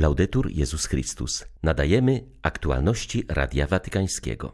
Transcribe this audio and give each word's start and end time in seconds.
Laudetur 0.00 0.50
Jezus 0.50 0.86
Chrystus. 0.86 1.44
Nadajemy 1.62 2.24
aktualności 2.42 3.24
Radia 3.28 3.66
Watykańskiego. 3.66 4.52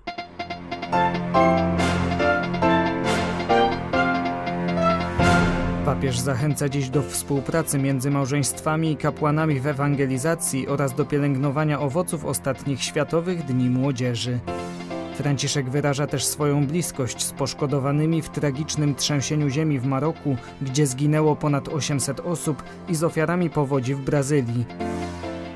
Papież 5.84 6.18
zachęca 6.18 6.68
dziś 6.68 6.90
do 6.90 7.02
współpracy 7.02 7.78
między 7.78 8.10
małżeństwami 8.10 8.92
i 8.92 8.96
kapłanami 8.96 9.60
w 9.60 9.66
ewangelizacji 9.66 10.68
oraz 10.68 10.94
do 10.94 11.04
pielęgnowania 11.04 11.80
owoców 11.80 12.24
ostatnich 12.24 12.82
Światowych 12.82 13.44
Dni 13.44 13.70
Młodzieży. 13.70 14.38
Franciszek 15.14 15.70
wyraża 15.70 16.06
też 16.06 16.24
swoją 16.24 16.66
bliskość 16.66 17.22
z 17.22 17.32
poszkodowanymi 17.32 18.22
w 18.22 18.28
tragicznym 18.28 18.94
trzęsieniu 18.94 19.48
ziemi 19.48 19.78
w 19.78 19.86
Maroku, 19.86 20.36
gdzie 20.62 20.86
zginęło 20.86 21.36
ponad 21.36 21.68
800 21.68 22.20
osób 22.20 22.62
i 22.88 22.94
z 22.94 23.04
ofiarami 23.04 23.50
powodzi 23.50 23.94
w 23.94 24.00
Brazylii. 24.00 24.64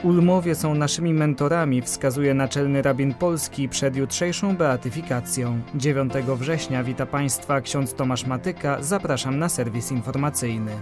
Ulmowie 0.03 0.55
są 0.55 0.75
naszymi 0.75 1.14
mentorami, 1.14 1.83
wskazuje 1.83 2.34
naczelny 2.34 2.83
rabin 2.83 3.15
polski 3.15 3.69
przed 3.69 3.97
jutrzejszą 3.97 4.56
beatyfikacją. 4.56 5.61
9 5.75 6.12
września 6.12 6.84
wita 6.84 7.06
Państwa 7.06 7.61
ksiądz 7.61 7.95
Tomasz 7.95 8.27
Matyka. 8.27 8.83
Zapraszam 8.83 9.39
na 9.39 9.48
serwis 9.48 9.92
informacyjny. 9.92 10.73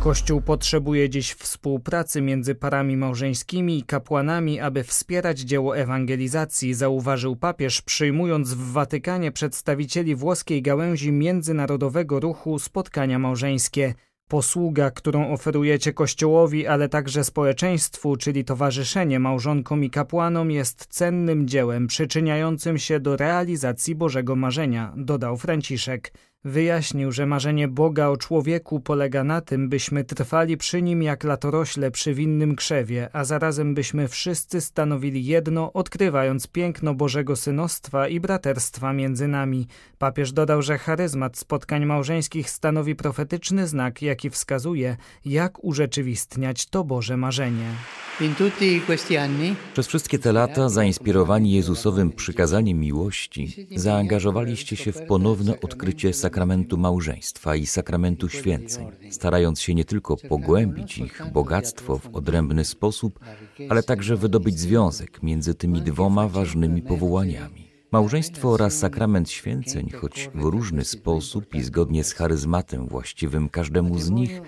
Kościół 0.00 0.40
potrzebuje 0.40 1.10
dziś 1.10 1.32
współpracy 1.32 2.20
między 2.20 2.54
parami 2.54 2.96
małżeńskimi 2.96 3.78
i 3.78 3.82
kapłanami, 3.82 4.60
aby 4.60 4.84
wspierać 4.84 5.38
dzieło 5.38 5.76
ewangelizacji, 5.76 6.74
zauważył 6.74 7.36
papież, 7.36 7.82
przyjmując 7.82 8.54
w 8.54 8.72
Watykanie 8.72 9.32
przedstawicieli 9.32 10.14
włoskiej 10.14 10.62
gałęzi 10.62 11.12
międzynarodowego 11.12 12.20
ruchu 12.20 12.58
spotkania 12.58 13.18
małżeńskie. 13.18 13.94
Posługa, 14.28 14.90
którą 14.90 15.32
oferujecie 15.32 15.92
Kościołowi, 15.92 16.66
ale 16.66 16.88
także 16.88 17.24
społeczeństwu, 17.24 18.16
czyli 18.16 18.44
towarzyszenie 18.44 19.20
małżonkom 19.20 19.84
i 19.84 19.90
kapłanom, 19.90 20.50
jest 20.50 20.86
cennym 20.86 21.48
dziełem 21.48 21.86
przyczyniającym 21.86 22.78
się 22.78 23.00
do 23.00 23.16
realizacji 23.16 23.94
Bożego 23.94 24.36
marzenia, 24.36 24.92
dodał 24.96 25.36
Franciszek. 25.36 26.12
Wyjaśnił, 26.44 27.12
że 27.12 27.26
marzenie 27.26 27.68
Boga 27.68 28.08
o 28.08 28.16
człowieku 28.16 28.80
polega 28.80 29.24
na 29.24 29.40
tym, 29.40 29.68
byśmy 29.68 30.04
trwali 30.04 30.56
przy 30.56 30.82
nim 30.82 31.02
jak 31.02 31.24
latorośle 31.24 31.90
przy 31.90 32.14
winnym 32.14 32.56
krzewie, 32.56 33.08
a 33.12 33.24
zarazem 33.24 33.74
byśmy 33.74 34.08
wszyscy 34.08 34.60
stanowili 34.60 35.24
jedno, 35.24 35.72
odkrywając 35.72 36.46
piękno 36.46 36.94
Bożego 36.94 37.36
synostwa 37.36 38.08
i 38.08 38.20
braterstwa 38.20 38.92
między 38.92 39.28
nami. 39.28 39.66
Papież 39.98 40.32
dodał, 40.32 40.62
że 40.62 40.78
charyzmat 40.78 41.38
spotkań 41.38 41.86
małżeńskich 41.86 42.50
stanowi 42.50 42.94
profetyczny 42.94 43.66
znak, 43.66 44.02
jaki 44.02 44.30
wskazuje, 44.30 44.96
jak 45.24 45.64
urzeczywistniać 45.64 46.66
to 46.66 46.84
Boże 46.84 47.16
marzenie. 47.16 47.70
Przez 49.72 49.86
wszystkie 49.86 50.18
te 50.18 50.32
lata, 50.32 50.68
zainspirowani 50.68 51.52
Jezusowym 51.52 52.12
przykazaniem 52.12 52.80
miłości, 52.80 53.66
zaangażowaliście 53.76 54.76
się 54.76 54.92
w 54.92 55.02
ponowne 55.06 55.60
odkrycie 55.60 56.12
sakramentu 56.12 56.27
małżeństwa 56.76 57.56
i 57.56 57.66
sakramentu 57.66 58.28
święceń, 58.28 58.86
starając 59.10 59.60
się 59.60 59.74
nie 59.74 59.84
tylko 59.84 60.16
pogłębić 60.16 60.98
ich 60.98 61.22
bogactwo 61.32 61.98
w 61.98 62.16
odrębny 62.16 62.64
sposób, 62.64 63.20
ale 63.68 63.82
także 63.82 64.16
wydobyć 64.16 64.58
związek 64.58 65.22
między 65.22 65.54
tymi 65.54 65.82
dwoma 65.82 66.28
ważnymi 66.28 66.82
powołaniami. 66.82 67.67
Małżeństwo 67.92 68.50
oraz 68.50 68.78
sakrament 68.78 69.30
święceń, 69.30 69.90
choć 69.90 70.30
w 70.34 70.44
różny 70.44 70.84
sposób 70.84 71.54
i 71.54 71.62
zgodnie 71.62 72.04
z 72.04 72.12
charyzmatem 72.12 72.88
właściwym 72.88 73.48
każdemu 73.48 73.98
z 73.98 74.10
nich, 74.10 74.42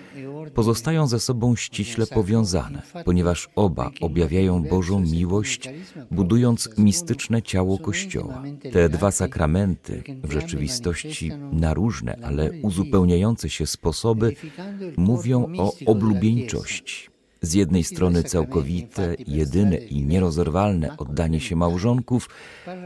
pozostają 0.53 1.07
ze 1.07 1.19
sobą 1.19 1.55
ściśle 1.55 2.07
powiązane, 2.07 2.81
ponieważ 3.05 3.49
oba 3.55 3.91
objawiają 4.01 4.63
Bożą 4.63 4.99
miłość, 4.99 5.69
budując 6.11 6.69
mistyczne 6.77 7.41
ciało 7.41 7.77
Kościoła. 7.77 8.43
Te 8.73 8.89
dwa 8.89 9.11
sakramenty, 9.11 10.03
w 10.23 10.31
rzeczywistości 10.31 11.31
na 11.51 11.73
różne, 11.73 12.17
ale 12.23 12.51
uzupełniające 12.61 13.49
się 13.49 13.65
sposoby, 13.65 14.35
mówią 14.97 15.47
o 15.57 15.73
oblubieńczości 15.85 17.10
z 17.41 17.53
jednej 17.53 17.83
strony 17.83 18.23
całkowite, 18.23 19.15
jedyne 19.27 19.77
i 19.77 20.05
nierozerwalne 20.05 20.97
oddanie 20.97 21.39
się 21.39 21.55
małżonków, 21.55 22.29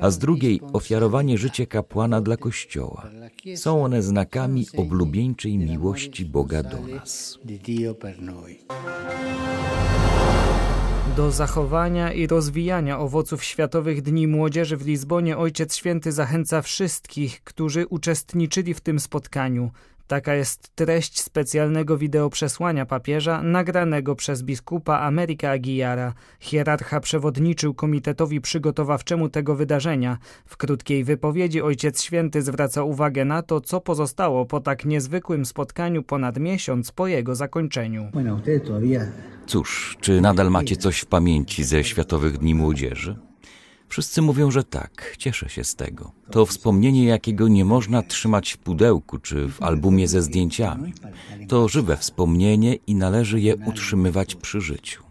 a 0.02 0.12
z 0.12 0.18
drugiej 0.18 0.62
ofiarowanie 0.74 1.38
życia 1.38 1.66
kapłana 1.66 2.22
dla 2.22 2.38
Kościoła. 2.38 3.10
Są 3.56 3.84
one 3.84 4.04
znakami 4.04 4.68
oblubieńczej 4.78 5.58
miłości 5.58 6.26
Boga 6.26 6.64
do 6.64 6.82
nas. 6.82 7.40
Do 11.16 11.32
zachowania 11.32 12.14
i 12.14 12.28
rozwijania 12.28 13.00
owoców 13.00 13.44
Światowych 13.44 14.02
Dni 14.02 14.28
Młodzieży 14.28 14.78
w 14.78 14.88
Lizbonie 14.88 15.38
Ojciec 15.38 15.76
Święty 15.76 16.12
zachęca 16.12 16.62
wszystkich, 16.62 17.44
którzy 17.44 17.88
uczestniczyli 17.88 18.74
w 18.74 18.82
tym 18.82 19.00
spotkaniu. 19.00 19.72
Taka 20.08 20.34
jest 20.36 20.76
treść 20.76 21.22
specjalnego 21.22 21.98
wideoprzesłania 21.98 22.86
papieża 22.86 23.42
nagranego 23.42 24.16
przez 24.16 24.44
biskupa 24.44 25.00
Ameryka 25.00 25.50
Aguiara. 25.50 26.14
Hierarcha 26.40 27.00
przewodniczył 27.00 27.74
komitetowi 27.74 28.42
przygotowawczemu 28.42 29.30
tego 29.30 29.56
wydarzenia. 29.56 30.18
W 30.46 30.58
krótkiej 30.58 31.04
wypowiedzi 31.04 31.62
Ojciec 31.62 32.02
Święty 32.02 32.42
zwraca 32.42 32.84
uwagę 32.84 33.26
na 33.26 33.42
to, 33.42 33.62
co 33.62 33.82
pozostało 33.82 34.46
po 34.46 34.60
tak 34.60 34.86
niezwykłym 34.86 35.46
spotkaniu 35.46 36.04
ponad 36.04 36.40
miesiąc 36.40 36.92
po 36.92 37.08
jego 37.08 37.36
zakończeniu. 37.36 38.10
Cóż, 39.48 39.98
czy 40.02 40.22
nadal 40.22 40.52
macie 40.52 40.76
coś 40.76 41.00
w 41.00 41.06
pamięci 41.06 41.64
ze 41.64 41.84
Światowych 41.84 42.38
Dni 42.38 42.56
Młodzieży? 42.56 43.16
Wszyscy 43.96 44.22
mówią, 44.22 44.52
że 44.52 44.64
tak, 44.64 45.16
cieszę 45.18 45.50
się 45.50 45.64
z 45.64 45.76
tego. 45.76 46.12
To 46.32 46.46
wspomnienie, 46.46 47.06
jakiego 47.06 47.48
nie 47.48 47.66
można 47.66 48.02
trzymać 48.02 48.52
w 48.52 48.58
pudełku 48.58 49.20
czy 49.20 49.50
w 49.50 49.62
albumie 49.62 50.08
ze 50.08 50.22
zdjęciami. 50.22 50.94
To 51.48 51.68
żywe 51.68 51.98
wspomnienie 51.98 52.76
i 52.76 52.96
należy 52.96 53.42
je 53.42 53.56
utrzymywać 53.56 54.36
przy 54.36 54.62
życiu. 54.62 55.04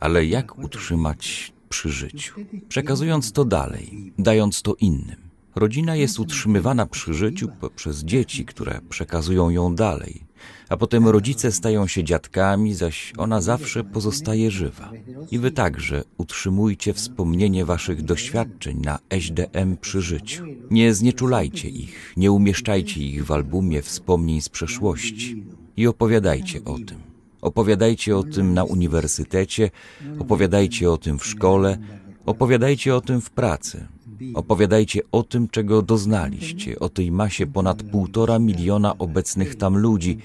Ale 0.00 0.26
jak 0.26 0.58
utrzymać 0.58 1.52
przy 1.68 1.88
życiu? 1.88 2.34
Przekazując 2.68 3.32
to 3.32 3.44
dalej, 3.44 4.12
dając 4.18 4.62
to 4.62 4.74
innym. 4.74 5.16
Rodzina 5.54 5.96
jest 5.96 6.20
utrzymywana 6.20 6.86
przy 6.86 7.14
życiu 7.14 7.48
poprzez 7.60 8.04
dzieci, 8.04 8.44
które 8.44 8.80
przekazują 8.88 9.50
ją 9.50 9.74
dalej, 9.74 10.23
a 10.68 10.76
potem 10.76 11.08
rodzice 11.08 11.52
stają 11.52 11.86
się 11.86 12.04
dziadkami, 12.04 12.74
zaś 12.74 13.12
ona 13.18 13.40
zawsze 13.40 13.84
pozostaje 13.84 14.50
żywa. 14.50 14.90
I 15.30 15.38
wy 15.38 15.50
także 15.50 16.04
utrzymujcie 16.18 16.92
wspomnienie 16.92 17.64
waszych 17.64 18.02
doświadczeń 18.02 18.80
na 18.80 18.98
SDM 19.10 19.76
przy 19.76 20.02
życiu. 20.02 20.44
Nie 20.70 20.94
znieczulajcie 20.94 21.68
ich, 21.68 22.12
nie 22.16 22.32
umieszczajcie 22.32 23.00
ich 23.00 23.26
w 23.26 23.32
albumie 23.32 23.82
wspomnień 23.82 24.40
z 24.40 24.48
przeszłości 24.48 25.44
i 25.76 25.86
opowiadajcie 25.86 26.64
o 26.64 26.78
tym. 26.78 26.98
Opowiadajcie 27.40 28.16
o 28.16 28.22
tym 28.22 28.54
na 28.54 28.64
uniwersytecie, 28.64 29.70
opowiadajcie 30.18 30.90
o 30.90 30.96
tym 30.96 31.18
w 31.18 31.26
szkole, 31.26 31.78
opowiadajcie 32.26 32.96
o 32.96 33.00
tym 33.00 33.20
w 33.20 33.30
pracy, 33.30 33.86
Opowiadajcie 34.34 35.00
o 35.12 35.22
tym, 35.22 35.48
czego 35.48 35.82
doznaliście, 35.82 36.78
o 36.78 36.88
tej 36.88 37.12
masie 37.12 37.46
ponad 37.46 37.82
półtora 37.82 38.38
miliona 38.38 38.98
obecnych 38.98 39.56
tam 39.56 39.76
ludzi, 39.76 40.18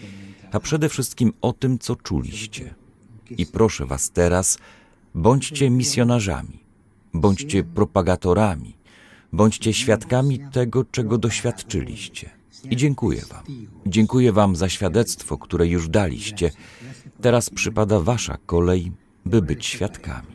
a 0.52 0.60
przede 0.60 0.90
wszystkim 0.90 1.34
o 1.42 1.54
tym, 1.54 1.80
co 1.80 1.96
czuliście. 1.96 2.76
I 3.38 3.46
proszę 3.46 3.86
Was 3.86 4.12
teraz, 4.12 4.58
bądźcie 5.16 5.70
misjonarzami, 5.70 6.60
bądźcie 7.14 7.64
propagatorami, 7.64 8.78
bądźcie 9.34 9.74
świadkami 9.74 10.40
tego, 10.52 10.86
czego 10.92 11.18
doświadczyliście. 11.18 12.30
I 12.70 12.76
dziękuję 12.76 13.22
Wam. 13.30 13.44
Dziękuję 13.86 14.32
Wam 14.32 14.56
za 14.56 14.70
świadectwo, 14.70 15.38
które 15.38 15.68
już 15.68 15.90
daliście. 15.90 16.52
Teraz 17.22 17.50
przypada 17.50 18.00
Wasza 18.00 18.38
kolej, 18.46 18.92
by 19.26 19.42
być 19.42 19.66
świadkami. 19.66 20.28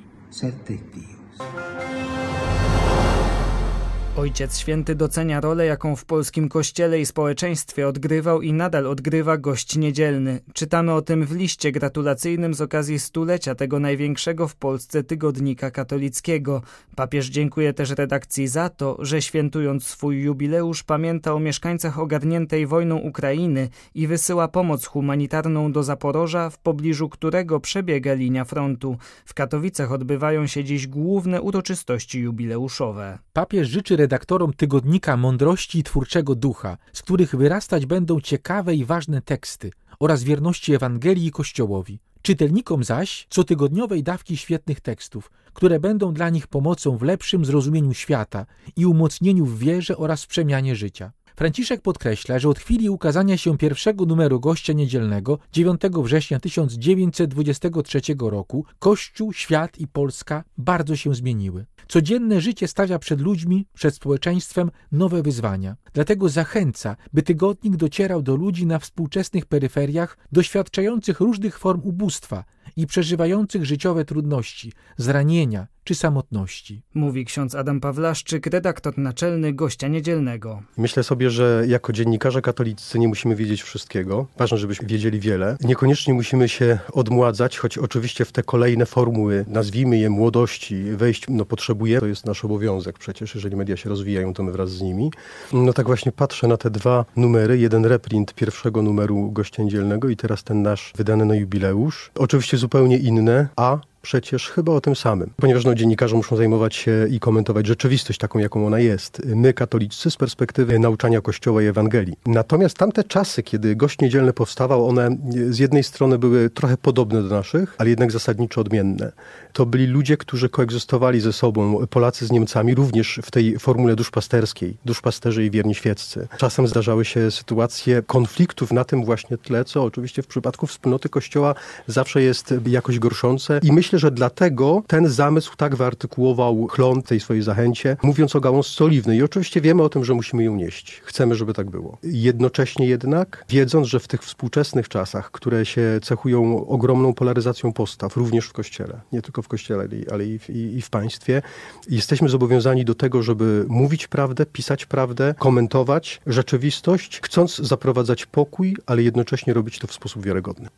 Ojciec 4.16 4.58
Święty 4.58 4.94
docenia 4.94 5.40
rolę, 5.40 5.66
jaką 5.66 5.96
w 5.96 6.04
polskim 6.04 6.48
kościele 6.48 7.00
i 7.00 7.06
społeczeństwie 7.06 7.88
odgrywał 7.88 8.42
i 8.42 8.52
nadal 8.52 8.86
odgrywa 8.86 9.36
gość 9.36 9.76
niedzielny. 9.76 10.40
Czytamy 10.52 10.92
o 10.92 11.02
tym 11.02 11.26
w 11.26 11.32
liście 11.36 11.72
gratulacyjnym 11.72 12.54
z 12.54 12.60
okazji 12.60 12.98
stulecia 12.98 13.54
tego 13.54 13.80
największego 13.80 14.48
w 14.48 14.56
Polsce 14.56 15.02
tygodnika 15.02 15.70
katolickiego. 15.70 16.62
Papież 16.96 17.26
dziękuje 17.26 17.72
też 17.72 17.90
redakcji 17.90 18.48
za 18.48 18.68
to, 18.68 18.96
że 18.98 19.22
świętując 19.22 19.86
swój 19.86 20.22
jubileusz 20.22 20.82
pamięta 20.82 21.34
o 21.34 21.40
mieszkańcach 21.40 21.98
ogarniętej 21.98 22.66
wojną 22.66 22.96
Ukrainy 22.96 23.68
i 23.94 24.06
wysyła 24.06 24.48
pomoc 24.48 24.86
humanitarną 24.86 25.72
do 25.72 25.82
Zaporoża, 25.82 26.50
w 26.50 26.58
pobliżu 26.58 27.08
którego 27.08 27.60
przebiega 27.60 28.14
linia 28.14 28.44
frontu. 28.44 28.96
W 29.24 29.34
Katowicach 29.34 29.92
odbywają 29.92 30.46
się 30.46 30.64
dziś 30.64 30.86
główne 30.86 31.42
uroczystości 31.42 32.20
jubileuszowe. 32.20 33.18
Papież 33.32 33.68
życzy 33.68 34.03
redaktorom 34.04 34.52
tygodnika 34.52 35.16
Mądrości 35.16 35.78
i 35.78 35.82
Twórczego 35.82 36.34
Ducha, 36.34 36.76
z 36.92 37.02
których 37.02 37.34
wyrastać 37.34 37.86
będą 37.86 38.20
ciekawe 38.20 38.74
i 38.74 38.84
ważne 38.84 39.22
teksty 39.22 39.70
oraz 40.00 40.24
wierności 40.24 40.74
Ewangelii 40.74 41.26
i 41.26 41.30
Kościołowi. 41.30 41.98
Czytelnikom 42.22 42.84
zaś 42.84 43.26
cotygodniowej 43.30 44.02
dawki 44.02 44.36
świetnych 44.36 44.80
tekstów, 44.80 45.30
które 45.54 45.80
będą 45.80 46.12
dla 46.12 46.30
nich 46.30 46.46
pomocą 46.46 46.96
w 46.96 47.02
lepszym 47.02 47.44
zrozumieniu 47.44 47.94
świata 47.94 48.46
i 48.76 48.86
umocnieniu 48.86 49.46
w 49.46 49.58
wierze 49.58 49.96
oraz 49.96 50.26
przemianie 50.26 50.76
życia. 50.76 51.12
Franciszek 51.36 51.82
podkreśla, 51.82 52.38
że 52.38 52.48
od 52.48 52.58
chwili 52.58 52.90
ukazania 52.90 53.36
się 53.36 53.58
pierwszego 53.58 54.04
numeru 54.04 54.40
gościa 54.40 54.72
niedzielnego 54.72 55.38
9 55.52 55.80
września 56.02 56.40
1923 56.40 58.00
roku 58.18 58.64
Kościół, 58.78 59.32
świat 59.32 59.78
i 59.78 59.86
Polska 59.86 60.44
bardzo 60.58 60.96
się 60.96 61.14
zmieniły. 61.14 61.66
Codzienne 61.88 62.40
życie 62.40 62.68
stawia 62.68 62.98
przed 62.98 63.20
ludźmi, 63.20 63.66
przed 63.74 63.94
społeczeństwem 63.94 64.70
nowe 64.92 65.22
wyzwania. 65.22 65.76
Dlatego 65.92 66.28
zachęca, 66.28 66.96
by 67.12 67.22
tygodnik 67.22 67.76
docierał 67.76 68.22
do 68.22 68.36
ludzi 68.36 68.66
na 68.66 68.78
współczesnych 68.78 69.46
peryferiach, 69.46 70.18
doświadczających 70.32 71.20
różnych 71.20 71.58
form 71.58 71.80
ubóstwa 71.84 72.44
i 72.76 72.86
przeżywających 72.86 73.64
życiowe 73.64 74.04
trudności, 74.04 74.72
zranienia 74.96 75.66
czy 75.84 75.94
samotności. 75.94 76.82
Mówi 76.94 77.24
ksiądz 77.24 77.54
Adam 77.54 77.80
Pawlaszczyk, 77.80 78.46
redaktor 78.46 78.98
naczelny 78.98 79.52
gościa 79.52 79.88
niedzielnego. 79.88 80.62
Myślę 80.76 81.02
sobie, 81.02 81.30
że 81.30 81.64
jako 81.68 81.92
dziennikarze 81.92 82.42
katolicy 82.42 82.98
nie 82.98 83.08
musimy 83.08 83.36
wiedzieć 83.36 83.62
wszystkiego. 83.62 84.26
Ważne, 84.36 84.58
żebyśmy 84.58 84.88
wiedzieli 84.88 85.20
wiele. 85.20 85.56
Niekoniecznie 85.60 86.14
musimy 86.14 86.48
się 86.48 86.78
odmładzać, 86.92 87.58
choć 87.58 87.78
oczywiście 87.78 88.24
w 88.24 88.32
te 88.32 88.42
kolejne 88.42 88.86
formuły, 88.86 89.44
nazwijmy 89.48 89.98
je 89.98 90.10
młodości, 90.10 90.82
wejść 90.82 91.24
no, 91.28 91.44
potrzebujemy. 91.44 91.73
To 92.00 92.06
jest 92.06 92.26
nasz 92.26 92.44
obowiązek 92.44 92.98
przecież, 92.98 93.34
jeżeli 93.34 93.56
media 93.56 93.76
się 93.76 93.88
rozwijają, 93.88 94.34
to 94.34 94.42
my 94.42 94.52
wraz 94.52 94.70
z 94.70 94.82
nimi. 94.82 95.10
No 95.52 95.72
tak 95.72 95.86
właśnie 95.86 96.12
patrzę 96.12 96.48
na 96.48 96.56
te 96.56 96.70
dwa 96.70 97.04
numery. 97.16 97.58
Jeden 97.58 97.84
reprint 97.84 98.34
pierwszego 98.34 98.82
numeru 98.82 99.30
gościa 99.30 99.62
niedzielnego 99.62 100.08
i 100.08 100.16
teraz 100.16 100.44
ten 100.44 100.62
nasz 100.62 100.92
wydany 100.96 101.24
na 101.24 101.34
jubileusz. 101.34 102.10
Oczywiście 102.14 102.56
zupełnie 102.56 102.98
inne, 102.98 103.48
a 103.56 103.78
przecież 104.04 104.48
chyba 104.48 104.72
o 104.72 104.80
tym 104.80 104.96
samym. 104.96 105.30
Ponieważ 105.36 105.64
no, 105.64 105.74
dziennikarze 105.74 106.16
muszą 106.16 106.36
zajmować 106.36 106.74
się 106.74 107.06
i 107.10 107.20
komentować 107.20 107.66
rzeczywistość 107.66 108.18
taką, 108.18 108.38
jaką 108.38 108.66
ona 108.66 108.78
jest. 108.78 109.22
My, 109.24 109.52
katolicy, 109.52 110.10
z 110.10 110.16
perspektywy 110.16 110.78
nauczania 110.78 111.20
Kościoła 111.20 111.62
i 111.62 111.66
Ewangelii. 111.66 112.16
Natomiast 112.26 112.76
tamte 112.76 113.04
czasy, 113.04 113.42
kiedy 113.42 113.76
gość 113.76 113.98
niedzielny 113.98 114.32
powstawał, 114.32 114.88
one 114.88 115.16
z 115.50 115.58
jednej 115.58 115.84
strony 115.84 116.18
były 116.18 116.50
trochę 116.50 116.76
podobne 116.76 117.22
do 117.22 117.28
naszych, 117.28 117.74
ale 117.78 117.90
jednak 117.90 118.12
zasadniczo 118.12 118.60
odmienne. 118.60 119.12
To 119.52 119.66
byli 119.66 119.86
ludzie, 119.86 120.16
którzy 120.16 120.48
koegzystowali 120.48 121.20
ze 121.20 121.32
sobą, 121.32 121.86
Polacy 121.86 122.26
z 122.26 122.32
Niemcami, 122.32 122.74
również 122.74 123.20
w 123.22 123.30
tej 123.30 123.58
formule 123.58 123.96
duszpasterskiej, 123.96 124.76
duszpasterzy 124.84 125.44
i 125.44 125.50
wierni 125.50 125.74
świeccy. 125.74 126.28
Czasem 126.38 126.68
zdarzały 126.68 127.04
się 127.04 127.30
sytuacje 127.30 128.02
konfliktów 128.02 128.72
na 128.72 128.84
tym 128.84 129.04
właśnie 129.04 129.38
tle, 129.38 129.64
co 129.64 129.84
oczywiście 129.84 130.22
w 130.22 130.26
przypadku 130.26 130.66
wspólnoty 130.66 131.08
Kościoła 131.08 131.54
zawsze 131.86 132.22
jest 132.22 132.54
jakoś 132.66 132.98
gorszące 132.98 133.60
i 133.62 133.72
myślę, 133.72 133.93
myślę, 133.94 134.08
że 134.08 134.14
dlatego 134.14 134.82
ten 134.86 135.08
zamysł 135.08 135.56
tak 135.56 135.76
wyartykułował 135.76 136.66
Chlon 136.66 137.02
w 137.02 137.08
tej 137.08 137.20
swojej 137.20 137.42
zachęcie, 137.42 137.96
mówiąc 138.02 138.36
o 138.36 138.40
gałązce 138.40 138.84
oliwnej. 138.84 139.18
I 139.18 139.22
oczywiście 139.22 139.60
wiemy 139.60 139.82
o 139.82 139.88
tym, 139.88 140.04
że 140.04 140.14
musimy 140.14 140.44
ją 140.44 140.56
nieść. 140.56 141.00
Chcemy, 141.04 141.34
żeby 141.34 141.52
tak 141.52 141.70
było. 141.70 141.98
Jednocześnie 142.02 142.86
jednak, 142.86 143.44
wiedząc, 143.48 143.86
że 143.86 144.00
w 144.00 144.08
tych 144.08 144.22
współczesnych 144.22 144.88
czasach, 144.88 145.30
które 145.30 145.66
się 145.66 145.82
cechują 146.02 146.66
ogromną 146.66 147.14
polaryzacją 147.14 147.72
postaw, 147.72 148.16
również 148.16 148.46
w 148.46 148.52
Kościele, 148.52 149.00
nie 149.12 149.22
tylko 149.22 149.42
w 149.42 149.48
Kościele, 149.48 149.88
ale 150.12 150.26
i 150.26 150.38
w, 150.38 150.50
i, 150.50 150.76
i 150.76 150.82
w 150.82 150.90
państwie, 150.90 151.42
jesteśmy 151.90 152.28
zobowiązani 152.28 152.84
do 152.84 152.94
tego, 152.94 153.22
żeby 153.22 153.64
mówić 153.68 154.06
prawdę, 154.06 154.46
pisać 154.46 154.86
prawdę, 154.86 155.34
komentować 155.38 156.20
rzeczywistość, 156.26 157.20
chcąc 157.22 157.56
zaprowadzać 157.56 158.26
pokój, 158.26 158.76
ale 158.86 159.02
jednocześnie 159.02 159.54
robić 159.54 159.78
to 159.78 159.86
w 159.86 159.92
sposób 159.92 160.24
wiarygodny. 160.24 160.68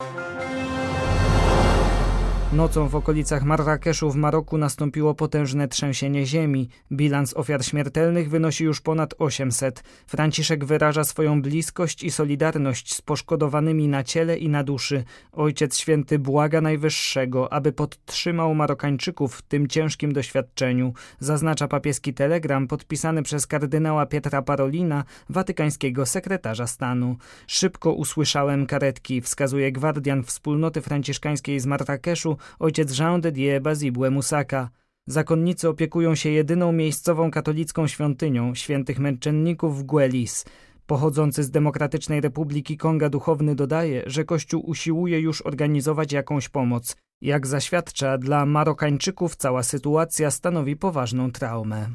Nocą 2.52 2.88
w 2.88 2.94
okolicach 2.94 3.44
Marrakeszu 3.44 4.10
w 4.10 4.16
Maroku 4.16 4.58
nastąpiło 4.58 5.14
potężne 5.14 5.68
trzęsienie 5.68 6.26
ziemi. 6.26 6.68
Bilans 6.92 7.36
ofiar 7.36 7.64
śmiertelnych 7.64 8.30
wynosi 8.30 8.64
już 8.64 8.80
ponad 8.80 9.14
800. 9.18 9.82
Franciszek 10.06 10.64
wyraża 10.64 11.04
swoją 11.04 11.42
bliskość 11.42 12.02
i 12.02 12.10
solidarność 12.10 12.94
z 12.94 13.02
poszkodowanymi 13.02 13.88
na 13.88 14.04
ciele 14.04 14.38
i 14.38 14.48
na 14.48 14.64
duszy. 14.64 15.04
Ojciec 15.32 15.78
Święty 15.78 16.18
błaga 16.18 16.60
Najwyższego, 16.60 17.52
aby 17.52 17.72
podtrzymał 17.72 18.54
Marokańczyków 18.54 19.36
w 19.36 19.42
tym 19.42 19.66
ciężkim 19.66 20.12
doświadczeniu, 20.12 20.92
zaznacza 21.20 21.68
papieski 21.68 22.14
telegram 22.14 22.68
podpisany 22.68 23.22
przez 23.22 23.46
kardynała 23.46 24.06
Pietra 24.06 24.42
Parolina, 24.42 25.04
watykańskiego 25.28 26.06
sekretarza 26.06 26.66
stanu. 26.66 27.16
Szybko 27.46 27.92
usłyszałem 27.92 28.66
karetki, 28.66 29.20
wskazuje 29.20 29.72
gwardian 29.72 30.22
wspólnoty 30.22 30.80
franciszkańskiej 30.80 31.60
z 31.60 31.66
Marrakeszu, 31.66 32.35
ojciec 32.58 32.98
Jean 32.98 33.20
de 33.20 33.32
Dieu 33.32 33.60
Bazibue 33.60 34.10
Musaka. 34.10 34.70
Zakonnicy 35.06 35.68
opiekują 35.68 36.14
się 36.14 36.30
jedyną 36.30 36.72
miejscową 36.72 37.30
katolicką 37.30 37.86
świątynią 37.86 38.54
świętych 38.54 38.98
męczenników 38.98 39.78
w 39.78 39.82
Guelis. 39.82 40.44
Pochodzący 40.86 41.42
z 41.42 41.50
Demokratycznej 41.50 42.20
Republiki 42.20 42.76
Konga 42.76 43.08
duchowny 43.08 43.54
dodaje, 43.54 44.02
że 44.06 44.24
Kościół 44.24 44.70
usiłuje 44.70 45.20
już 45.20 45.42
organizować 45.46 46.12
jakąś 46.12 46.48
pomoc. 46.48 46.96
Jak 47.20 47.46
zaświadcza, 47.46 48.18
dla 48.18 48.46
Marokańczyków 48.46 49.36
cała 49.36 49.62
sytuacja 49.62 50.30
stanowi 50.30 50.76
poważną 50.76 51.32
traumę. 51.32 51.88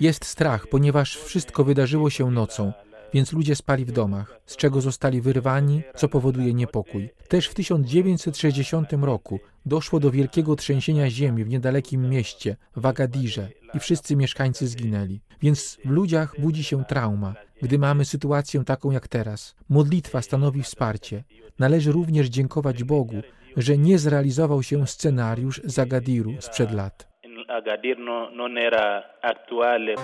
Jest 0.00 0.24
strach, 0.24 0.66
ponieważ 0.66 1.16
wszystko 1.16 1.64
wydarzyło 1.64 2.10
się 2.10 2.30
nocą 2.30 2.72
więc 3.14 3.32
ludzie 3.32 3.56
spali 3.56 3.84
w 3.84 3.92
domach, 3.92 4.40
z 4.46 4.56
czego 4.56 4.80
zostali 4.80 5.20
wyrwani, 5.20 5.82
co 5.94 6.08
powoduje 6.08 6.54
niepokój. 6.54 7.08
Też 7.28 7.48
w 7.48 7.54
1960 7.54 8.92
roku 8.92 9.40
doszło 9.66 10.00
do 10.00 10.10
wielkiego 10.10 10.56
trzęsienia 10.56 11.10
ziemi 11.10 11.44
w 11.44 11.48
niedalekim 11.48 12.10
mieście, 12.10 12.56
w 12.76 12.86
Agadirze 12.86 13.48
i 13.74 13.78
wszyscy 13.78 14.16
mieszkańcy 14.16 14.68
zginęli. 14.68 15.20
Więc 15.42 15.78
w 15.84 15.90
ludziach 15.90 16.40
budzi 16.40 16.64
się 16.64 16.84
trauma, 16.84 17.34
gdy 17.62 17.78
mamy 17.78 18.04
sytuację 18.04 18.64
taką 18.64 18.90
jak 18.90 19.08
teraz. 19.08 19.56
Modlitwa 19.68 20.22
stanowi 20.22 20.62
wsparcie. 20.62 21.24
Należy 21.58 21.92
również 21.92 22.26
dziękować 22.26 22.84
Bogu, 22.84 23.22
że 23.56 23.78
nie 23.78 23.98
zrealizował 23.98 24.62
się 24.62 24.86
scenariusz 24.86 25.60
z 25.64 25.78
Agadiru 25.78 26.32
sprzed 26.40 26.72
lat. 26.72 27.10
Agadir 27.48 27.98
no, 27.98 28.30
non 28.30 28.58
era 28.58 29.02
actuale. 29.22 29.94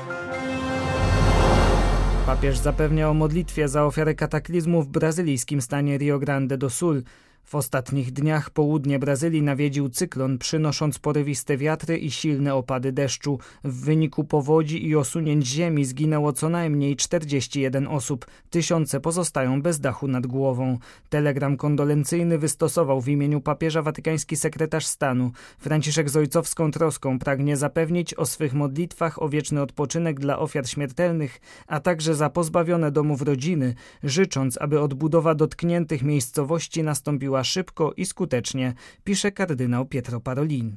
Papież 2.27 2.59
zapewnia 2.59 3.11
o 3.11 3.15
modlitwie 3.15 3.69
za 3.69 3.85
ofiary 3.85 4.15
kataklizmu 4.15 4.83
w 4.83 4.89
brazylijskim 4.89 5.63
stanie 5.63 5.99
Rio 5.99 6.19
Grande 6.19 6.59
do 6.59 6.71
Sul. 6.71 7.03
W 7.47 7.55
ostatnich 7.55 8.13
dniach 8.13 8.51
południe 8.51 8.99
Brazylii 8.99 9.43
nawiedził 9.43 9.89
cyklon, 9.89 10.39
przynosząc 10.39 10.99
porywiste 10.99 11.57
wiatry 11.57 11.99
i 11.99 12.11
silne 12.11 12.55
opady 12.55 12.93
deszczu. 12.93 13.39
W 13.65 13.85
wyniku 13.85 14.25
powodzi 14.25 14.87
i 14.87 14.97
osunięć 14.97 15.47
ziemi 15.47 15.85
zginęło 15.85 16.33
co 16.33 16.49
najmniej 16.49 16.97
41 16.97 17.87
osób. 17.87 18.27
Tysiące 18.51 19.01
pozostają 19.01 19.63
bez 19.63 19.81
dachu 19.81 20.09
nad 20.09 20.27
głową. 20.27 20.79
Telegram 21.09 21.57
kondolencyjny 21.57 22.39
wystosował 22.39 23.01
w 23.01 23.09
imieniu 23.09 23.41
papieża 23.41 23.83
watykański 23.83 24.37
sekretarz 24.37 24.87
stanu. 24.87 25.33
Franciszek 25.59 26.11
z 26.11 26.17
ojcowską 26.17 26.71
troską 26.71 27.19
pragnie 27.19 27.57
zapewnić 27.57 28.15
o 28.15 28.27
swych 28.27 28.55
modlitwach 28.55 29.23
o 29.23 29.29
wieczny 29.29 29.63
odpoczynek 29.63 30.21
dla 30.21 30.39
ofiar 30.39 30.69
śmiertelnych, 30.69 31.41
a 31.67 31.81
także 31.81 32.15
za 32.15 32.31
pozbawione 32.31 32.91
domów 32.91 33.23
rodziny, 33.23 33.75
życząc, 34.03 34.59
aby 34.61 34.81
odbudowa 34.81 35.35
dotkniętych 35.35 36.03
miejscowości 36.03 36.83
nastąpiła 36.83 37.36
szybko 37.45 37.93
i 37.97 38.07
skutecznie, 38.07 38.75
pisze 39.05 39.33
kardynał 39.33 39.87
Pietro 39.87 40.21
Parolin. 40.21 40.75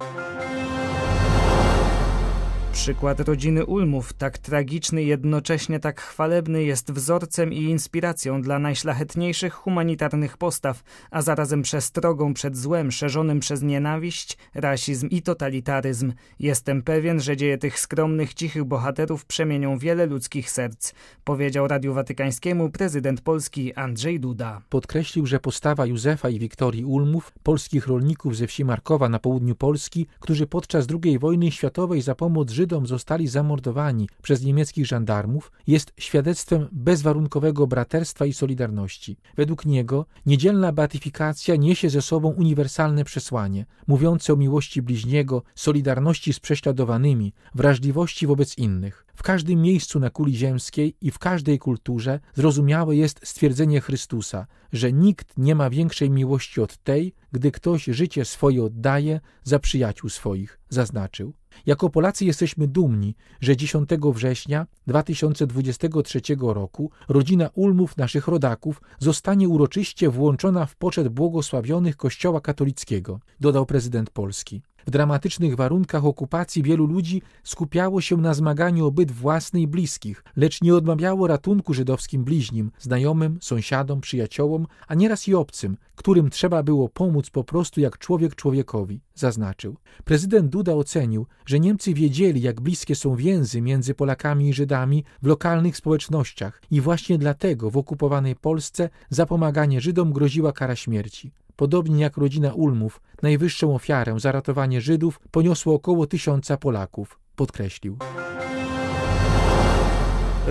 Przykład 2.79 3.19
rodziny 3.19 3.65
Ulmów, 3.65 4.13
tak 4.13 4.37
tragiczny 4.37 5.03
jednocześnie 5.03 5.79
tak 5.79 6.01
chwalebny, 6.01 6.63
jest 6.63 6.91
wzorcem 6.91 7.53
i 7.53 7.63
inspiracją 7.63 8.41
dla 8.41 8.59
najszlachetniejszych 8.59 9.53
humanitarnych 9.53 10.37
postaw, 10.37 10.83
a 11.11 11.21
zarazem 11.21 11.61
przestrogą 11.61 12.33
przed 12.33 12.57
złem 12.57 12.91
szerzonym 12.91 13.39
przez 13.39 13.61
nienawiść, 13.61 14.37
rasizm 14.53 15.09
i 15.09 15.21
totalitaryzm. 15.21 16.13
Jestem 16.39 16.81
pewien, 16.81 17.19
że 17.19 17.37
dzieje 17.37 17.57
tych 17.57 17.79
skromnych, 17.79 18.33
cichych 18.33 18.63
bohaterów 18.63 19.25
przemienią 19.25 19.77
wiele 19.77 20.05
ludzkich 20.05 20.51
serc, 20.51 20.93
powiedział 21.23 21.67
Radiu 21.67 21.93
Watykańskiemu 21.93 22.69
prezydent 22.69 23.21
Polski 23.21 23.73
Andrzej 23.73 24.19
Duda. 24.19 24.61
Podkreślił, 24.69 25.25
że 25.25 25.39
postawa 25.39 25.85
Józefa 25.85 26.29
i 26.29 26.39
Wiktorii 26.39 26.85
Ulmów, 26.85 27.31
polskich 27.43 27.87
rolników 27.87 28.37
ze 28.37 28.47
wsi 28.47 28.65
Markowa 28.65 29.09
na 29.09 29.19
południu 29.19 29.55
Polski, 29.55 30.07
którzy 30.19 30.47
podczas 30.47 30.87
II 31.03 31.19
wojny 31.19 31.51
światowej 31.51 32.01
za 32.01 32.15
pomoc 32.15 32.51
Żydom 32.51 32.68
Żydom 32.69 32.87
zostali 32.87 33.27
zamordowani 33.27 34.09
przez 34.21 34.43
niemieckich 34.43 34.85
żandarmów, 34.85 35.51
jest 35.67 35.93
świadectwem 35.97 36.67
bezwarunkowego 36.71 37.67
braterstwa 37.67 38.25
i 38.25 38.33
solidarności. 38.33 39.17
Według 39.37 39.65
niego 39.65 40.05
niedzielna 40.25 40.71
beatyfikacja 40.71 41.55
niesie 41.55 41.89
ze 41.89 42.01
sobą 42.01 42.29
uniwersalne 42.29 43.03
przesłanie, 43.03 43.65
mówiące 43.87 44.33
o 44.33 44.35
miłości 44.35 44.81
bliźniego, 44.81 45.43
solidarności 45.55 46.33
z 46.33 46.39
prześladowanymi, 46.39 47.33
wrażliwości 47.55 48.27
wobec 48.27 48.57
innych. 48.57 49.05
W 49.15 49.23
każdym 49.23 49.61
miejscu 49.61 49.99
na 49.99 50.09
kuli 50.09 50.37
ziemskiej 50.37 50.95
i 51.01 51.11
w 51.11 51.19
każdej 51.19 51.59
kulturze 51.59 52.19
zrozumiałe 52.33 52.95
jest 52.95 53.19
stwierdzenie 53.23 53.81
Chrystusa, 53.81 54.47
że 54.73 54.93
nikt 54.93 55.37
nie 55.37 55.55
ma 55.55 55.69
większej 55.69 56.09
miłości 56.09 56.61
od 56.61 56.77
tej, 56.77 57.13
gdy 57.31 57.51
ktoś 57.51 57.83
życie 57.85 58.25
swoje 58.25 58.63
oddaje 58.63 59.19
za 59.43 59.59
przyjaciół 59.59 60.09
swoich, 60.09 60.59
zaznaczył. 60.69 61.38
Jako 61.65 61.89
Polacy 61.89 62.25
jesteśmy 62.25 62.67
dumni, 62.67 63.15
że 63.41 63.57
10 63.57 63.89
września 64.13 64.67
2023 64.87 66.21
roku 66.41 66.91
rodzina 67.09 67.49
Ulmów, 67.53 67.97
naszych 67.97 68.27
rodaków, 68.27 68.81
zostanie 68.99 69.49
uroczyście 69.49 70.09
włączona 70.09 70.65
w 70.65 70.75
poczet 70.75 71.09
błogosławionych 71.09 71.97
Kościoła 71.97 72.41
katolickiego, 72.41 73.19
dodał 73.39 73.65
prezydent 73.65 74.09
Polski. 74.09 74.61
W 74.89 74.91
dramatycznych 74.91 75.55
warunkach 75.55 76.05
okupacji 76.05 76.63
wielu 76.63 76.85
ludzi 76.85 77.21
skupiało 77.43 78.01
się 78.01 78.17
na 78.17 78.33
zmaganiu 78.33 78.85
o 78.85 78.91
byt 78.91 79.11
własny 79.11 79.61
i 79.61 79.67
bliskich, 79.67 80.23
lecz 80.35 80.61
nie 80.61 80.75
odmawiało 80.75 81.27
ratunku 81.27 81.73
żydowskim 81.73 82.23
bliźnim, 82.23 82.71
znajomym, 82.79 83.37
sąsiadom, 83.41 84.01
przyjaciołom, 84.01 84.67
a 84.87 84.95
nieraz 84.95 85.27
i 85.27 85.35
obcym, 85.35 85.77
którym 85.95 86.29
trzeba 86.29 86.63
było 86.63 86.89
pomóc 86.89 87.29
po 87.29 87.43
prostu 87.43 87.81
jak 87.81 87.97
człowiek 87.97 88.35
człowiekowi, 88.35 89.01
zaznaczył. 89.15 89.75
Prezydent 90.05 90.49
Duda 90.49 90.73
ocenił, 90.73 91.25
że 91.45 91.59
Niemcy 91.59 91.93
wiedzieli, 91.93 92.41
jak 92.41 92.61
bliskie 92.61 92.95
są 92.95 93.15
więzy 93.15 93.61
między 93.61 93.93
Polakami 93.93 94.49
i 94.49 94.53
Żydami 94.53 95.03
w 95.21 95.27
lokalnych 95.27 95.77
społecznościach 95.77 96.61
i 96.71 96.81
właśnie 96.81 97.17
dlatego 97.17 97.69
w 97.69 97.77
okupowanej 97.77 98.35
Polsce 98.35 98.89
za 99.09 99.25
pomaganie 99.25 99.81
Żydom 99.81 100.13
groziła 100.13 100.51
kara 100.51 100.75
śmierci. 100.75 101.31
Podobnie 101.59 102.01
jak 102.01 102.17
rodzina 102.17 102.53
Ulmów, 102.53 103.01
najwyższą 103.21 103.75
ofiarę 103.75 104.19
za 104.19 104.31
ratowanie 104.31 104.81
Żydów 104.81 105.19
poniosło 105.31 105.73
około 105.73 106.07
tysiąca 106.07 106.57
Polaków, 106.57 107.19
podkreślił. 107.35 107.97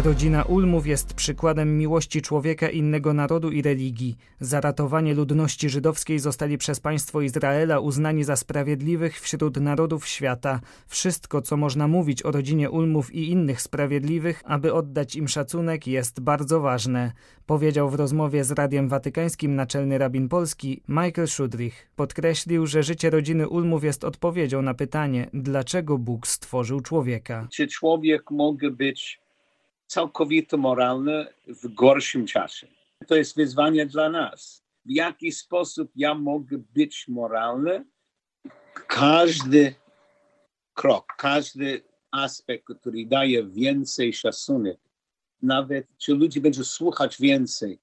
Rodzina 0.04 0.42
Ulmów 0.42 0.86
jest 0.86 1.14
przykładem 1.14 1.78
miłości 1.78 2.22
człowieka 2.22 2.68
innego 2.68 3.14
narodu 3.14 3.50
i 3.50 3.62
religii. 3.62 4.16
Za 4.40 4.60
ratowanie 4.60 5.14
ludności 5.14 5.68
żydowskiej 5.68 6.18
zostali 6.18 6.58
przez 6.58 6.80
państwo 6.80 7.20
Izraela 7.20 7.80
uznani 7.80 8.24
za 8.24 8.36
sprawiedliwych 8.36 9.20
wśród 9.20 9.56
narodów 9.56 10.06
świata. 10.06 10.60
Wszystko, 10.86 11.42
co 11.42 11.56
można 11.56 11.88
mówić 11.88 12.22
o 12.22 12.30
rodzinie 12.30 12.70
Ulmów 12.70 13.14
i 13.14 13.30
innych 13.30 13.60
sprawiedliwych, 13.60 14.42
aby 14.44 14.74
oddać 14.74 15.16
im 15.16 15.28
szacunek, 15.28 15.86
jest 15.86 16.20
bardzo 16.20 16.60
ważne, 16.60 17.12
powiedział 17.46 17.90
w 17.90 17.94
rozmowie 17.94 18.44
z 18.44 18.50
Radiem 18.50 18.88
Watykańskim 18.88 19.54
naczelny 19.54 19.98
rabin 19.98 20.28
polski 20.28 20.82
Michael 20.88 21.28
Schudrich. 21.28 21.90
Podkreślił, 21.96 22.66
że 22.66 22.82
życie 22.82 23.10
rodziny 23.10 23.48
Ulmów 23.48 23.84
jest 23.84 24.04
odpowiedzią 24.04 24.62
na 24.62 24.74
pytanie, 24.74 25.30
dlaczego 25.32 25.98
Bóg 25.98 26.26
stworzył 26.26 26.80
człowieka. 26.80 27.48
Czy 27.52 27.66
człowiek 27.66 28.30
mógł 28.30 28.70
być 28.70 29.27
całkowite 29.88 30.57
moralne 30.57 31.35
w 31.47 31.75
gorszym 31.75 32.26
czasie. 32.26 32.66
To 33.07 33.16
jest 33.16 33.37
wyzwanie 33.37 33.87
dla 33.87 34.11
nas. 34.11 34.64
W 34.85 34.90
jaki 34.90 35.33
sposób 35.33 35.90
ja 35.97 36.14
mogę 36.14 36.59
być 36.59 37.09
moralny? 37.09 37.85
Każdy 38.87 39.75
krok, 40.75 41.07
każdy 41.18 41.83
aspekt, 42.11 42.64
który 42.80 43.07
daje 43.07 43.47
więcej 43.47 44.12
szacunek, 44.12 44.80
nawet 45.42 45.87
czy 45.99 46.14
ludzie 46.14 46.40
będą 46.40 46.64
słuchać 46.64 47.21
więcej, 47.21 47.78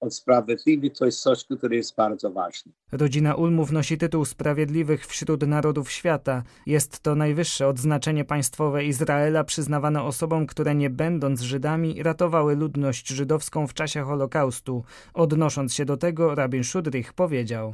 od 0.00 0.14
sprawiedliwych 0.14 0.92
to 0.92 1.04
jest 1.04 1.20
coś, 1.20 1.44
które 1.44 1.76
jest 1.76 1.96
bardzo 1.96 2.30
ważne. 2.30 2.72
Rodzina 2.92 3.34
Ulmów 3.34 3.72
nosi 3.72 3.98
tytuł 3.98 4.24
Sprawiedliwych 4.24 5.06
wśród 5.06 5.46
Narodów 5.46 5.90
Świata. 5.90 6.42
Jest 6.66 7.00
to 7.00 7.14
najwyższe 7.14 7.66
odznaczenie 7.66 8.24
państwowe 8.24 8.84
Izraela 8.84 9.44
przyznawane 9.44 10.02
osobom, 10.02 10.46
które 10.46 10.74
nie 10.74 10.90
będąc 10.90 11.40
Żydami 11.40 12.02
ratowały 12.02 12.56
ludność 12.56 13.08
żydowską 13.08 13.66
w 13.66 13.74
czasie 13.74 14.02
Holokaustu. 14.02 14.84
Odnosząc 15.14 15.74
się 15.74 15.84
do 15.84 15.96
tego, 15.96 16.34
rabin 16.34 16.64
Szudrich 16.64 17.12
powiedział 17.12 17.72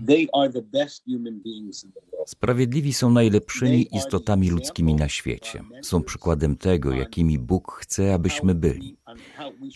Sprawiedliwi 2.26 2.92
są 2.92 3.10
najlepszymi 3.10 3.88
istotami 3.96 4.50
ludzkimi 4.50 4.94
na 4.94 5.08
świecie. 5.08 5.62
Są 5.82 6.02
przykładem 6.02 6.56
tego, 6.56 6.92
jakimi 6.92 7.38
Bóg 7.38 7.72
chce, 7.72 8.14
abyśmy 8.14 8.54
byli. 8.54 8.96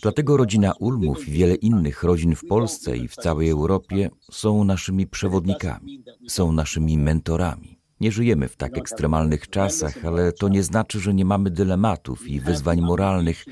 Dlatego 0.01 0.37
rodzina 0.37 0.73
Ulmów 0.79 1.27
i 1.27 1.31
wiele 1.31 1.55
innych 1.55 2.03
rodzin 2.03 2.35
w 2.35 2.45
Polsce 2.45 2.97
i 2.97 3.07
w 3.07 3.15
całej 3.15 3.49
Europie 3.49 4.09
są 4.31 4.63
naszymi 4.63 5.07
przewodnikami, 5.07 6.03
są 6.27 6.51
naszymi 6.51 6.97
mentorami. 6.97 7.79
Nie 7.99 8.11
żyjemy 8.11 8.47
w 8.47 8.55
tak 8.55 8.77
ekstremalnych 8.77 9.49
czasach, 9.49 10.05
ale 10.05 10.31
to 10.31 10.49
nie 10.49 10.63
znaczy, 10.63 10.99
że 10.99 11.13
nie 11.13 11.25
mamy 11.25 11.49
dylematów 11.49 12.27
i 12.27 12.39
wyzwań 12.39 12.81
moralnych. 12.81 13.45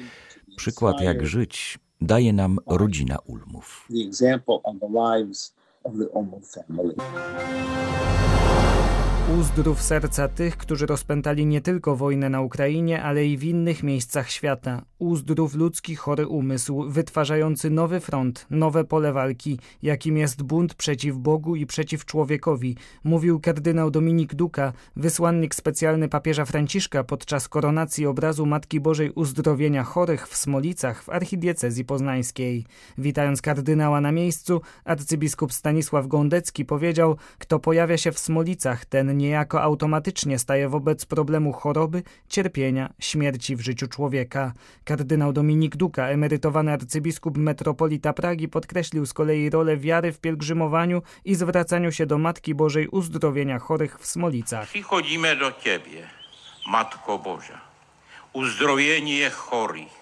Przykład 0.58 1.02
jak 1.02 1.26
żyć 1.26 1.80
daje 2.02 2.34
nam 2.34 2.60
rodzina 2.68 3.18
Ulmów. 3.26 3.88
of 5.88 5.98
the 5.98 6.06
Omo 6.08 6.46
family. 6.46 6.96
Uzdrów 9.36 9.82
serca 9.82 10.28
tych, 10.28 10.58
którzy 10.58 10.86
rozpętali 10.86 11.46
nie 11.46 11.62
tylko 11.62 11.96
wojnę 11.96 12.30
na 12.30 12.42
Ukrainie, 12.42 13.04
ale 13.04 13.26
i 13.26 13.38
w 13.38 13.44
innych 13.44 13.84
miejscach 13.84 14.30
świata. 14.30 14.82
Uzdrów 15.00 15.56
ludzki 15.56 15.96
chory 15.96 16.28
umysł, 16.28 16.90
wytwarzający 16.90 17.70
nowy 17.70 18.00
front, 18.00 18.46
nowe 18.50 18.84
pole 18.84 19.14
walki, 19.14 19.60
jakim 19.82 20.18
jest 20.18 20.44
bunt 20.44 20.74
przeciw 20.76 21.18
Bogu 21.18 21.56
i 21.56 21.66
przeciw 21.66 22.06
człowiekowi, 22.06 22.76
mówił 23.04 23.40
kardynał 23.40 23.92
Dominik 23.92 24.36
Duka, 24.36 24.74
wysłannik 24.96 25.56
specjalny 25.56 26.10
papieża 26.10 26.46
Franciszka 26.46 27.04
podczas 27.04 27.50
koronacji 27.50 28.06
obrazu 28.06 28.46
Matki 28.46 28.80
Bożej 28.80 29.12
Uzdrowienia 29.12 29.84
Chorych 29.84 30.28
w 30.28 30.38
Smolicach 30.38 31.04
w 31.04 31.10
archidiecezji 31.10 31.86
poznańskiej. 31.86 32.66
Witając 32.98 33.42
kardynała 33.42 34.02
na 34.02 34.12
miejscu, 34.12 34.62
arcybiskup 34.86 35.54
Stanisław 35.54 36.08
Gądecki 36.08 36.66
powiedział, 36.66 37.18
kto 37.38 37.60
pojawia 37.60 37.98
się 37.98 38.12
w 38.12 38.20
Smolicach, 38.20 38.86
ten 38.86 39.17
niejako 39.18 39.62
automatycznie 39.62 40.40
staje 40.40 40.70
wobec 40.70 41.06
problemu 41.06 41.54
choroby, 41.54 42.04
cierpienia, 42.30 42.94
śmierci 43.00 43.56
w 43.56 43.62
życiu 43.62 43.88
człowieka. 43.88 44.54
Kardynał 44.84 45.34
Dominik 45.34 45.76
Duka, 45.76 46.08
emerytowany 46.08 46.72
arcybiskup 46.74 47.38
metropolita 47.38 48.14
Pragi, 48.14 48.48
podkreślił 48.48 49.06
z 49.06 49.14
kolei 49.14 49.50
rolę 49.50 49.78
wiary 49.78 50.12
w 50.12 50.20
pielgrzymowaniu 50.20 51.02
i 51.26 51.36
zwracaniu 51.36 51.92
się 51.92 52.06
do 52.06 52.18
Matki 52.18 52.56
Bożej 52.56 52.88
uzdrowienia 52.88 53.60
chorych 53.60 54.00
w 54.00 54.06
Smolicach. 54.06 54.68
Przychodzimy 54.68 55.36
do 55.36 55.52
Ciebie, 55.52 56.08
Matko 56.68 57.20
Boża, 57.20 57.62
uzdrowienie 58.34 59.30
chorych 59.30 59.98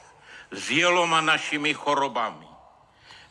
z 0.51 0.67
wieloma 0.67 1.21
naszymi 1.21 1.73
chorobami. 1.73 2.47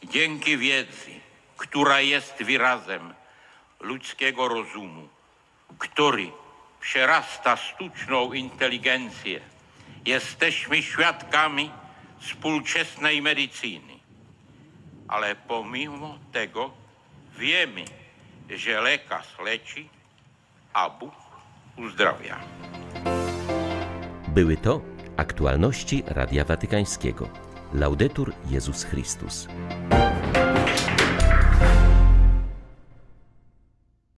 Dzięki 0.05 0.59
wiedzy, 0.59 1.11
która 1.57 2.01
jest 2.01 2.43
wyrazem 2.43 3.15
ludzkiego 3.81 4.49
rozumu, 4.49 5.09
który 5.79 6.31
przerasta 6.81 7.57
sztuczną 7.57 8.33
inteligencję, 8.33 9.41
jesteśmy 10.07 10.83
świadkami 10.83 11.71
współczesnej 12.21 13.23
medycyny. 13.23 13.95
Ale 15.09 15.37
pomimo 15.37 16.19
tego 16.33 16.71
wiemy, 17.39 17.85
że 18.51 18.81
lekarz 18.81 19.39
leczy, 19.45 19.85
a 20.73 20.91
Bóg 20.91 21.15
uzdrawia. 21.77 22.41
Były 24.29 24.57
to 24.57 24.81
aktualności 25.17 26.03
Radia 26.07 26.45
Watykańskiego. 26.45 27.29
Laudetur 27.73 28.33
Jezus 28.51 28.85
Chrystus. 28.85 29.49